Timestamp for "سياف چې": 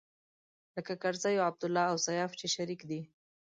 2.07-2.45